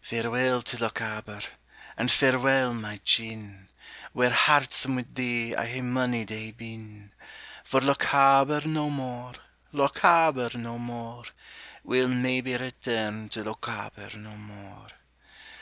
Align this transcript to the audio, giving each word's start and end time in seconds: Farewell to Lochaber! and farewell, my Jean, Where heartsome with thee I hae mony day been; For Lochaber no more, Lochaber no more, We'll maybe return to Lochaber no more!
Farewell 0.00 0.62
to 0.62 0.78
Lochaber! 0.78 1.42
and 1.98 2.10
farewell, 2.10 2.72
my 2.72 3.00
Jean, 3.04 3.68
Where 4.14 4.30
heartsome 4.30 4.96
with 4.96 5.14
thee 5.14 5.54
I 5.54 5.66
hae 5.66 5.82
mony 5.82 6.24
day 6.24 6.52
been; 6.52 7.12
For 7.62 7.82
Lochaber 7.82 8.62
no 8.64 8.88
more, 8.88 9.32
Lochaber 9.74 10.54
no 10.56 10.78
more, 10.78 11.24
We'll 11.84 12.08
maybe 12.08 12.56
return 12.56 13.28
to 13.28 13.44
Lochaber 13.44 14.14
no 14.16 14.38
more! 14.38 14.86